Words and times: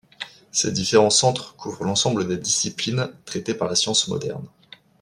Ces 0.51 0.71
différents 0.71 1.11
centres 1.11 1.55
couvrent 1.57 1.83
l'ensemble 1.83 2.27
des 2.27 2.37
disciplines 2.39 3.13
traitées 3.23 3.53
par 3.53 3.67
la 3.67 3.75
science 3.75 4.07
moderne. 4.07 4.47